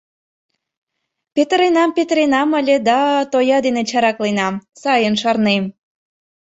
—Петыренам, 1.35 1.89
петыренам 1.97 2.49
ыле 2.59 2.75
да 2.87 2.99
тоя 3.31 3.57
дене 3.65 3.81
чаракленам, 3.89 4.53
сайын 4.81 5.15
шарнем! 5.21 5.63